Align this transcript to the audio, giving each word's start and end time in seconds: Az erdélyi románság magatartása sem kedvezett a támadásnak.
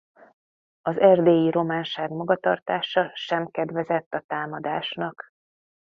Az 0.81 0.97
erdélyi 0.99 1.51
románság 1.51 2.09
magatartása 2.09 3.11
sem 3.13 3.47
kedvezett 3.47 4.13
a 4.13 4.23
támadásnak. 4.27 5.23